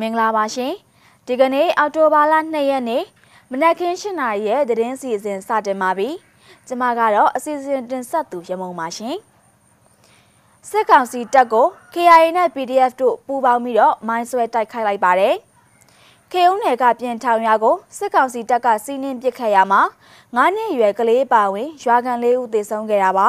[0.00, 0.72] မင်္ဂလာပါရှင်
[1.26, 3.04] ဒီကနေ့အောက်တိုဘာလ2ရက်နေ့
[3.50, 6.08] မနက်ခင်း7:00နာရီရဲ့သတင်းစီစဉ်စတင်ပါပြီ
[6.66, 9.16] ကျွန်မကတော့အစီအစဉ်တင်ဆက်သူရမုံပါရှင်
[10.68, 15.34] စစ်ကောင်စီတပ်ကို KIA နဲ့ PDF တို့ပူးပေါင်းပြီးတော့မိုင်းဆွဲတိုက်ခိုက်လိုက်ပါတယ်
[16.32, 19.80] ခေုံနယ်ကပြင်ထောင်ရွာကိုစစ်ကောင်စီတပ်ကစီးနင်းပစ်ခတ်ရမှာ
[20.34, 23.28] 9နှစ်အရွယ်ကလေးပါဝင်ရွာကန်လေးဦးသေဆုံးခဲ့တာပါ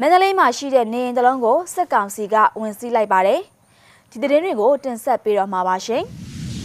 [0.00, 3.42] မန္တလေးမှာရှိတဲ့နေအိမ်တစ်လုံးကိုစစ်ကောင်စီကဝင်စီးလိုက်ပါတယ်။
[4.12, 6.02] ဒီသတင်းတွေကိုတင်ဆက်ပေးတော့မှာပါရှင်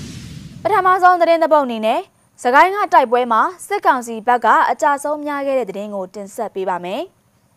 [0.62, 2.00] ။ပထမဆုံးသတင်းသပုတ်အနေနဲ့
[2.44, 7.02] စကိုင်းကတိုက်ပွဲမှာစစ်ကောင်စီဘက်ကအကြဆုံးများခဲ့တဲ့သတင်းကိုတင်ဆက်ပေးပါမယ်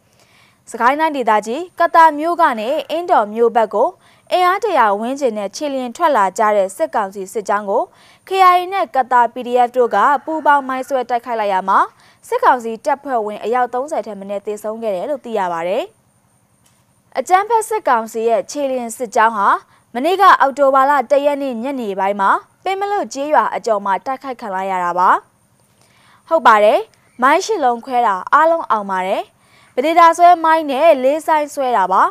[0.71, 3.89] ။စကိုင်းတိုင်းဒေသကြီးကတာမြို့ကနေအင်းတော်မြို့ဘက်ကို
[4.33, 7.83] အင်အားတရာဝင်းကျင်နဲ့ခြေလျင်ထွက်လာကြတဲ့စစ်ကောင်စီစစ်ကြောင်းကို
[8.29, 11.79] KIA နဲ့ကတာ PDF တို့ကပူးပေါင်းမိုင်းဆွဲတိုက်ခိုက်လိုက်ရမှာ
[12.29, 15.79] စစ်ကောင်စီတပ်ဖွဲ့ဝင်အယောက်30ထက်မနည်းသေဆုံးခဲ့တယ်လို့သိရပါဗျ။
[17.19, 19.49] အကြမ်းဖက်စစ်ကောင်စီရဲ့ခြေလျင်စစ်ကြောင်းဟာ
[19.99, 22.31] မနေ့ကအောက်တိုဘာလ၁ရက်နေ့ညနေပိုင်းမှာ
[22.65, 25.09] ပင်မလို့ကျေးရွာအကျော်မှာတိုက်ခိုက်ခံလိုက်ရတာပါ
[26.29, 26.81] ဟုတ်ပါတယ်
[27.23, 29.23] မိုင်းရှစ်လုံးခွဲတာအားလုံးအောင်ပါတယ်
[29.75, 32.03] ပဒေတာဆွဲမိုင်းနဲ့လေးဆိုင်ဆွဲတာပါ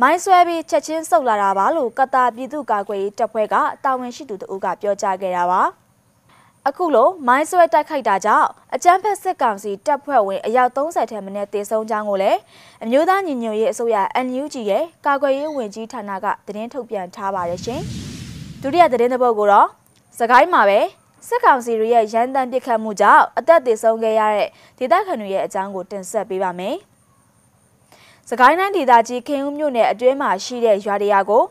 [0.00, 5.60] မိုင်းဆွဲပြီးချက်ချင်းဆုတ်လာတာပါလို့ကတာပြည်သူ့ကာကွယ်ရေးတပ်ဖွဲ့ကတာဝန်ရှိသူတို့ကပြောကြားခဲ့တာပါ
[6.68, 12.38] အခုလိုမိုင်းဆွဲတိုက်ခိုက်တာကြောင့်အကြမ်းဖက်စစ်ကောင်စီတပ်ဖွဲ့ဝင်အယောက်30ထက်မနည်းတေဆုံးကြောင်းကိုလည်း
[12.84, 13.96] အမျိုးသားညီညွတ်ရေးအစိုးရ
[14.26, 17.80] NUG ရဲ့ကာကွယ်ရေးဝန်ကြီးဌာနကသတင်းထုတ်ပြန်ထားပါတယ်ရှင်။
[18.62, 19.68] ဒုတိယသတင်းတစ်ပုဒ်ကိုတော့
[20.18, 20.80] စကိုင်းမှာပဲ
[21.28, 26.76] စစ်ကောင်စီရဲ့ရန်တမ်းပစ်ခတ်မှုကြောင့်အသက်သေဆုံးခဲ့ရတဲ့ဒေသခံတွေရဲ့အကြောင်းကိုတင်ဆက်ပေးပါမယ်။
[28.30, 31.44] စကိုင်းတိုင်းဒေသကြီးခင်ဦးမြို့နယ်အတွင်းမှာရှိတဲ့ရွာတရာကို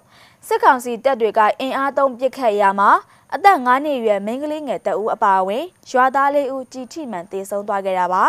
[0.47, 2.91] စစ်ကောင်စီတပ်တွေကအင်အားသုံးပစ်ခတ်ရမှာ
[3.35, 8.23] အသက်9နှစ်အရွယ်မိန်းကလေးငယ်တအူးအပါအဝင်ရွာသားလေးဦးကြီးထိမှန်တေဆုံးသွားခဲ့တာပါ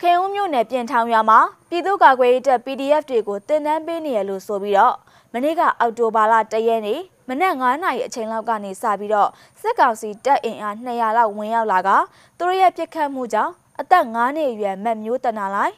[0.00, 4.94] ခင်ဦးမြို့နယ်ပြင်ထောင်ရွာမှာပြည်သူ့ကာကွယ်ရေးတပ် PDF တွေကိုတင်နန်းပေးနေရလို့ဆိုပြီးတော့
[5.32, 11.90] မနေ့ကအောက်တိုဘာလ1ရက်နေ့မနက်9နာရီအချိန်လောက်ကနေစပြီးတော့စစ်ကောင်စီတပ်အင်အား200လောက်ဝင်ရောက်လာက
[12.38, 15.74] သူတို့ရဲ့ပြစ်ခတ်မှုကြောင့်အသက်9နှစ်အရွယ်မက်မျိုးတနာလိုက်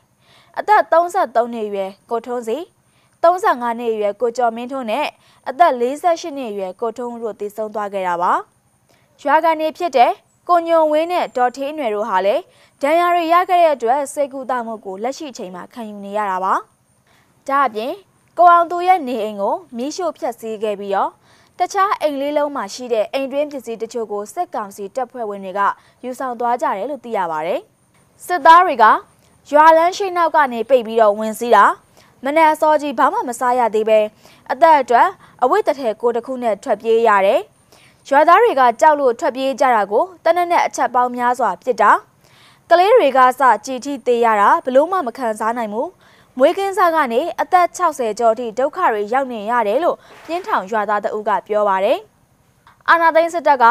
[0.58, 2.58] အသက်33နှစ်အရွယ်ကိုထုံးစီ
[3.26, 5.06] 35နှစ်အရွယ်ကိုကျော်မင်းထွန်းနဲ့
[5.48, 8.32] အသက်48နှစ်အရွယ်ကိုထုံးတို့တည်ဆုံသွားခဲ့တာပါ။
[9.22, 10.12] ရွာကနေဖြစ်တဲ့
[10.48, 12.42] ကိုညုံဝင်းနဲ့ဒေါ်ထေးနွယ်တို့ဟာလည်း
[12.82, 16.54] ဒဏ်ရာတွေရခဲ့တဲ့အတွက်စိတ်ကူးတမှုကိုလက်ရှိချိန်မှာခံယူနေရတာပါ။
[17.48, 17.92] ဒါအပြင်
[18.38, 21.10] ကိုအောင်သူရဲ့နေအိမ်ကိုမီးရှို့ဖျက်ဆီးခဲ့ပြီးတော့
[21.58, 25.60] တခြားအိမ်လေးလုံးမှာရှိတဲ့အိမ်တွင်းပစ္စည်းတချို့ကိုစစ်ကောင်စီတပ်ဖွဲ့ဝင်တွေက
[26.04, 27.60] ယူဆောင်သွားကြတယ်လို့သိရပါတယ်။
[28.26, 28.84] စစ်သားတွေက
[29.52, 31.64] ရွာလန်းရှိနောက်ကနေပိတ်ပြီးတော့ဝင်စီးတာ
[32.26, 34.00] မနက်အစောကြီးဘာမှမစားရသေးပဲ
[34.52, 35.08] အသက်အတွက်
[35.42, 37.40] အဝိတထဲကိုတစ်ခုနဲ့ထွက်ပြေးရတယ်။
[38.08, 41.90] ရွာသားတွေကကြောက်လို့ထွက်ပြေးကြတာကိုတနက်နဲ့အချက်ပေါင်းများစွာပြစ်တာ။
[42.70, 45.88] ကလေးတွေကစကြည်ထိသေးရတာဘလို့မှမခံစားနိုင်ဘူး။
[46.38, 51.98] မွေးကင်းစားကနေအသက်60ကျော်ထိဒုက္ခတွေရောက်နေရတယ်လို့ပြင်းထောင်ရွာသားတအုပ်ကပြောပါတယ်။
[52.88, 53.64] အာနာသိန်းစစ်တပ်က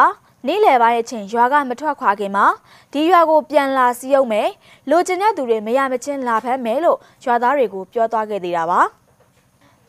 [0.46, 2.46] နေ့လယ်ပိုင်းအချိန်ရွာကမထွက်ခွာခင်မှာ
[2.92, 4.48] ဒီရွာကိုပြန်လာစီးအောင်မယ်
[4.90, 8.80] လိုချင်တဲ့သူတွေမရမချင်းလာဖမ်းမယ်လို့ရွာသားတွေကိုပြောသွားခဲ့သေးတာပါ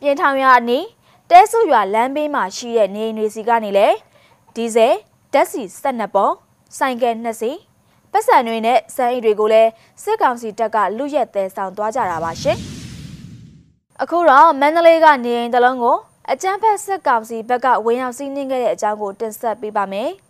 [0.01, 0.85] ပြင်ထောင်ရွာအနီး
[1.29, 3.87] တဲဆုရွာလမ်းဘေးမှာရှိတဲ့နေအိမ်တွေစီကနေလေ
[4.55, 4.93] ဒီဇယ်
[5.33, 6.29] ဓာတ်ဆီ12ပုံ
[6.77, 7.51] ဆိုင်ကယ်2စီ
[8.11, 9.69] ပတ်စံတွေနဲ့စမ်းအိတ်တွေကိုလည်း
[10.03, 12.57] စစ်ကောင်စီတပ်ကလူရက်သေးဆောင်သွားကြတာပါရှင်
[14.01, 15.97] အခုတော့မန္တလေးကနေအိမ်တလုံးကို
[16.31, 20.11] အကြမ်းဖက်စစ်ကောင်စီဘက်ကဝင်ရောက်စီးနင်းခဲ့တဲ့အကြောင်းကိုတင်ဆက်ပေးပါမယ်။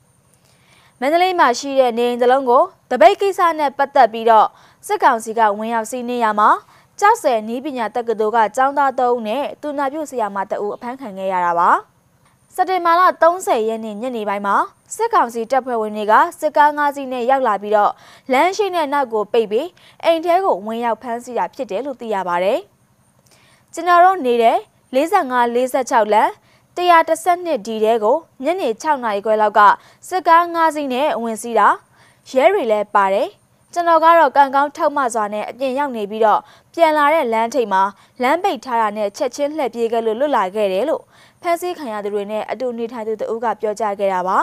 [1.02, 4.47] မန္တလေးမှာရှိတဲ့နေအိမ်တစ်လုံးကိုတပိတ်ကိစ္စနဲ့ပတ်သက်ပြီးတော့
[4.88, 6.50] စစ်ကောင်စီကဝင်ရောက်စီးနင်းရမှာ
[7.00, 11.69] ကျောက်ဆယ်နီးပညာတက္ကသိုလ်ကကျောင်းသား၃ဦးနဲ့သူနာပြုဆရာမတအူအဖမ်းခံခဲ့ရတာပါ
[12.56, 14.56] စက်တင်ဘာလ30ရက်နေ့ညနေပိုင်းမှာ
[14.96, 17.91] စစ်ကောင်စီတပ်ဖွဲ့ဝင်တွေကစစ်ကား၅စီးနဲ့ရောက်လာပြီးတော့
[18.31, 19.68] လမ်းရှိတဲ့နောက်ကိုပိတ်ပြီး
[20.03, 22.59] အိမ်ထဲကိုဝင်ရောက်ဖမ်းဆီးတာဖြစ်တယ်လို့သိရပါတယ်
[23.74, 24.58] ကျွန်တော်တို့နေတဲ့
[24.96, 26.31] 45 46လမ်း
[26.78, 29.60] 112ဒီတဲကိုညနေ6နာရီခွဲလောက်က
[30.08, 31.68] စစ်ကား5စီးနဲ့ဝင်စီးတာ
[32.30, 33.30] ရဲတွေလည်းပါတယ်
[33.74, 36.40] ကျွန်တော်ကတော့ကံကောင်းထောက်မှစွာနဲ့အပြင်ရောက်နေပြီးတော့
[36.74, 37.82] ပြန်လာတဲ့လမ်းထိပ်မှာ
[38.22, 41.03] လမ်းပိတ်ထားတာနဲ့ချက်ချင်းလှည့်ပြေးခဲ့လို့လွတ်လာခဲ့တယ်လို့
[41.41, 44.38] ဖန်ဆီးခံရသူတွေနဲ့အတူနေထိုင်သူတို့ကပြောကြားခဲ့တာပါ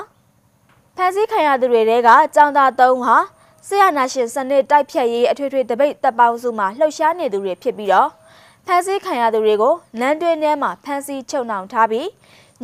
[0.96, 3.16] ဖန်ဆီးခံရသူတွေကကြောင်သား၃ဟာ
[3.68, 8.08] ဆရာနာရှင်စနစ်တိုက်ဖြတ်ရေးအထွေထွေတပိတ်တပ်ပေါင်းစုမှာလှုပ်ရှားနေသူတွေဖြစ်ပြီးတော့
[8.66, 12.08] ဖမ်းဆီးခံရသူတွေကိုလမ်းတွင်းထဲမှာဖမ်းဆီးချုပ်နှောင်ထားပြီး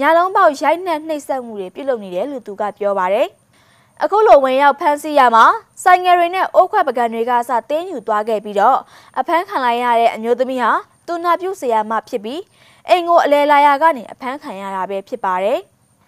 [0.01, 3.29] ညလုံးပေါက်ရိုက်နှက်နှိပ်စက်မှုတွေပြုလုပ်နေတယ်လို့သူကပြောပါတယ်။
[4.03, 5.45] အခုလိုဝင်ရောက်ဖမ်းဆီးရမှာ
[5.85, 8.79] ဆိုင်ငယ်တွေနဲ့အိုးခွက်ပကံတွေကစတင်းယူသွားခဲ့ပြီးတော့
[9.19, 10.71] အဖမ်းခံလိုက်ရတဲ့အမျိုးသမီးဟာ
[11.07, 12.41] သူနာပြုဆရာမဖြစ်ပြီး
[12.89, 15.59] အိမ်ကိုအလဲလာရကနေအဖမ်းခံရတာပဲဖြစ်ပါတယ်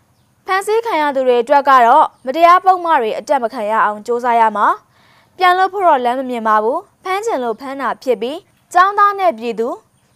[0.47, 4.67] ။ဖမ်းဆီးခံရသူတွေအတွက်ကတော့မတရားပုံမှားတွေအတက်မခံရအောင်စ조사ရမှာ
[5.39, 8.39] ပြန်လို့ဖို့တော့လမ်းမမြင်ပါဘူး။ဖမ်းချင်လို့ဖမ်းတာဖြစ်ပြီး
[8.74, 9.70] ចောင်းသားနဲ့ပြည်သူ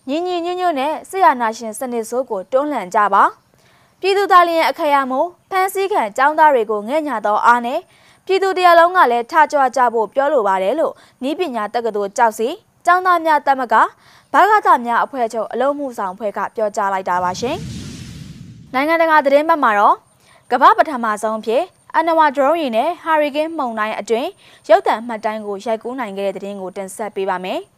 [0.09, 3.23] ညီညီညွတ်ညွတ်နဲ့ဆရာနာရှင်စနစ်ဆိုးကိုတွန်းလှန်ကြပါ
[3.99, 7.79] ပြည်သူသားလျင်အခရာမို့ဖမ်းဆီးခံចောင်းသားတွေကိုငဲ့ညာသောအားနဲ့
[8.25, 10.93] ပြည်သူတရားလုံးကလည်းထကြွကြဖို့ပြောလိုပါတယ်လို့
[11.29, 12.49] ဤပညာတက္ကသိုလ်ကြောက်စီ
[12.87, 13.75] ចောင်းသားများတက်မက
[14.33, 17.57] ဘာဂတာများအဖွဲ့ချုပ်အလုံးမှုဆောင်အဖွဲ့ကပြောကြားလိုက်တာပါရှင်။
[18.73, 19.95] နိုင်ငံတကာသတင်းဘက်မှာတော့
[20.51, 21.63] ကမ္ဘာပထမဆုံးဖြစ်
[21.97, 24.29] အနဝါဒရုန်းယာဉ်နဲ့ဟာရီကင်းမှုန်တိုင်းအတွင်း
[24.69, 27.61] ရုပ်သံမှတ်တမ်းကိုရိုက်ကူးနိုင်ခဲ့တဲ့သတင်းကိုတင်ဆက်ပေးပါမယ်။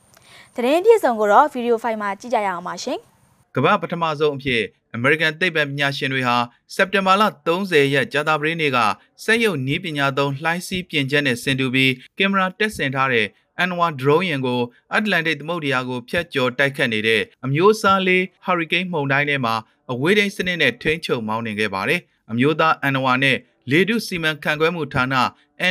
[0.57, 2.99] သတင်းပြည့်စုံကိုတော့ဗီဒီယိုဖိုင်မှာကြည့်ကြရအောင်ပါရှင်။
[3.55, 4.63] ကမ္ဘာပထမဆုံးအဖြစ်
[4.95, 6.37] အမေရိကန်သိပ္ပံပညာရှင်တွေဟာ
[6.75, 8.79] စက်တင်ဘာလ30ရက်ကြာသပတေးနေ့က
[9.25, 13.27] စက်ရုပ်နည်းပညာသုံးလှိုင်းစီးပြင်ချက်နဲ့ဆင်တူပြီးကင်မရာတက်ဆင်ထားတဲ့
[13.59, 14.61] အန်ဝါဒရုန်းယာဉ်ကို
[14.93, 19.55] အတ္တလန်တိတ်သမုဒ္ဒရာကိုဖျက်ကျော်တိုက်ခတ်နေတဲ့အမျိုးအစားလေးဟာရီကိန်းမှုန်တိုင်းထဲမှာ
[19.93, 22.01] အဝေးထိန်းစနစ်နဲ့ထိန်းချုပ်မောင်းနှင်ခဲ့ပါတယ်။
[22.31, 23.37] အမျိုးသားအန်ဝါနဲ့
[23.71, 25.15] လေတုစီမံခန့်ခွဲမှုဌာန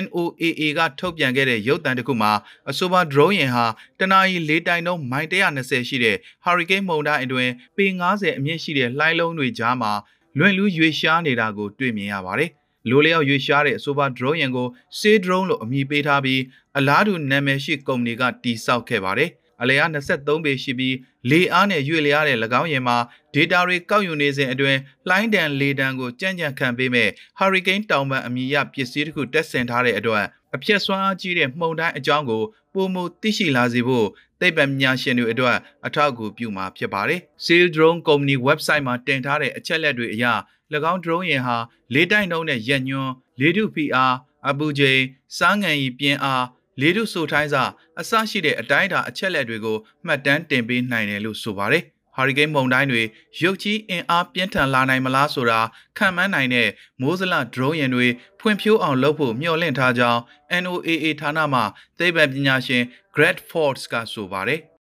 [0.04, 2.32] NOAA ကထုတ်ပြန်ခဲ့တဲ့ရုပ်သံတစ်ခုမှာ
[2.70, 3.66] အဆိုပါ drone ယာဉ်ဟာ
[4.00, 9.92] တနအီလေးတိုင်နှုန်းမိုင်120ရှိတဲ့ Hurricane မုန်တိုင်းအတွင်းပေ90အမြင့်ရှိတဲ့လှိုင်းလုံးတွေကြားမှာ
[10.38, 12.50] လွင့်လူးရွေရှားနေတာကိုတွေ့မြင်ရပါတယ်။
[12.90, 14.68] လိုလျောက်ရွေရှားတဲ့အဆိုပါ drone ယာဉ်ကို
[15.00, 16.42] Sea drone လို့အမည်ပေးထားပြီး
[16.78, 19.30] အလားတူနာမည်ရှိကုမ္ပဏီကတိစောက်ခဲ့ပါတယ်။
[19.62, 20.96] အလယ်က23ပေရှိပြီး
[21.30, 22.98] လေအားနဲ့ရွေ့လျားတဲ့၎င်းယာဉ်မှာ
[23.34, 27.10] data တွေကောက်ယူနေစဉ်အတွင်းလှိုင်းတန်လေတန်ကိုကြံ့ကြံ့ခံပေးမဲ့
[27.40, 30.26] Hurricane တောင်ပံအမည်ရပစ္စည်းတစ်ခုတက်ဆင်ထားတဲ့အတွက်
[30.56, 32.44] အပြက်စွမ်းအားကြီးတဲ့မှုန်တိုင်းအကြောင်းကို
[32.74, 34.08] ပုံမူသိရှိလာစေဖို့
[34.40, 40.26] သိပ္ပံပညာရှင်တွေအတွက်အထောက်အကူပြုမှာဖြစ်ပါတယ်။ Sail Drone Company website မှာတင်ထားတဲ့အချက်လက်တွေအရ၎
[40.92, 41.58] င်း drone ယာဉ်ဟာ
[41.94, 44.16] လေးတိုင်နှုံးနဲ့ရက်ညွန်းလေထုဖိအား
[44.50, 45.02] အပူချိန်
[45.38, 46.44] စားငံရီပြင်းအား
[46.82, 47.64] လေထုဆိုထိုင်းစာ
[48.00, 51.84] အစရှိတဲ့အတိုင်းအတာအချက်လက်တွေကိုမှတ်တမ်းတင်ပေးနိုင်တယ်လို့ဆိုပါတယ်။
[52.16, 53.04] ဟာရီကိန်းမုန်တိုင်းတွေ
[53.42, 55.60] ရုတ်ကြီးအင်အားပြင်းထန်လာနိုင်မလားဆိုတာ
[55.98, 56.70] ခံမှန်းနိုင်တဲ့
[57.02, 58.08] မိုးစလဒရုန်းယာဉ်တွေ
[58.40, 60.22] ဖွံ့ဖြိုးအောင်လုပ်ဖို့မျှော်လင့်ထားကြောင်း
[60.64, 61.62] NOAA ဌာနမှ
[62.00, 62.84] သိပ္ပံပညာရှင်
[63.16, 64.62] Greg Forbes ကဆိုပါတယ်။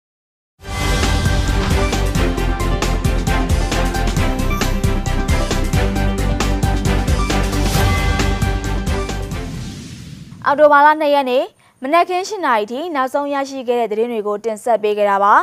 [10.46, 11.46] အော်တိုဘာလ2ရက်နေ့
[11.86, 15.36] မနက်ခင်း၈နာရီထိနောက်ဆုံးရရှိခဲ့တဲ့သတင်းတွေကိုတင်ဆက်ပေးကြတာပါ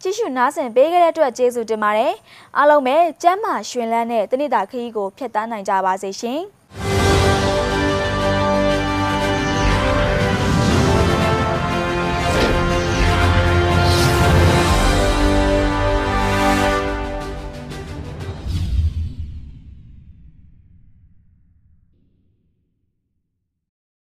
[0.00, 2.14] ကြည့်ရှုနားဆင်ပေးခဲ့တဲ့အတွက်ကျေးဇူးတင်ပါတယ်
[2.56, 6.40] အားလုံးပဲကျမ်းမာရှင်လန်းတဲ့တနေ့တာခရီးကိုဖျက်ဆီးနိုင်ကြပါစေရှင်